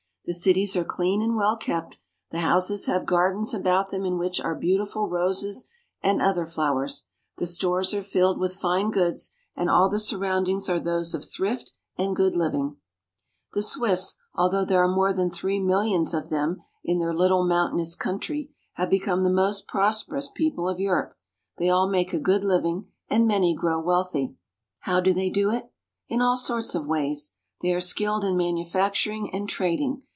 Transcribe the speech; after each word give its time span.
The 0.23 0.35
cities 0.35 0.77
are 0.77 0.85
clean 0.85 1.21
and 1.21 1.35
well 1.35 1.57
kept 1.57 1.97
The 2.29 2.39
houses 2.39 2.85
have 2.85 3.07
gardens 3.07 3.53
about 3.53 3.89
them 3.89 4.05
in 4.05 4.17
which 4.17 4.39
are 4.39 4.55
beautiful 4.55 5.09
roses 5.09 5.67
and 6.01 6.21
other 6.21 6.45
flowers; 6.45 7.07
the 7.37 7.47
stores 7.47 7.93
are 7.93 8.03
filled 8.03 8.39
with 8.39 8.55
fine 8.55 8.91
goods, 8.91 9.33
and 9.57 9.69
all 9.69 9.89
the 9.89 9.99
surroundings 9.99 10.69
are 10.69 10.79
those 10.79 11.13
of 11.13 11.25
thrift 11.25 11.73
and 11.97 12.15
good 12.15 12.35
living. 12.35 12.77
The 13.53 13.59
THE 13.59 13.63
SWISS 13.63 13.79
PEOPLE. 13.81 13.89
26l 13.95 13.99
Swiss, 14.13 14.17
although 14.35 14.63
there 14.63 14.81
are 14.83 14.87
more 14.95 15.11
than 15.11 15.31
three 15.31 15.59
millions 15.59 16.13
of 16.13 16.29
them 16.29 16.61
in 16.83 16.99
their 16.99 17.15
little 17.15 17.45
mountainous 17.45 17.95
country, 17.95 18.53
have 18.73 18.91
become 18.91 19.23
the 19.23 19.29
most 19.29 19.67
prosperous 19.67 20.29
people 20.33 20.69
of 20.69 20.79
Europe. 20.79 21.17
They 21.57 21.67
all 21.69 21.89
make 21.89 22.13
a 22.13 22.19
good 22.19 22.45
liv 22.45 22.63
ing, 22.63 22.87
and 23.09 23.27
many 23.27 23.53
grow 23.53 23.81
wealthy. 23.81 24.37
How 24.81 25.01
do 25.01 25.13
they 25.13 25.31
do 25.31 25.49
it? 25.49 25.71
In 26.07 26.21
all 26.21 26.37
sorts 26.37 26.73
of 26.73 26.85
ways. 26.87 27.33
They 27.61 27.73
are 27.73 27.81
skilled 27.81 28.23
in 28.23 28.37
manufacturing 28.37 29.33
and 29.33 29.49
trading. 29.49 30.03